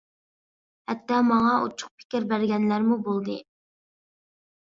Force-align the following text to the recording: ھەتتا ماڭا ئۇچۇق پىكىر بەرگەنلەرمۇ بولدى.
ھەتتا 0.91 1.19
ماڭا 1.27 1.51
ئۇچۇق 1.65 1.91
پىكىر 1.99 2.25
بەرگەنلەرمۇ 2.31 2.99
بولدى. 3.09 3.37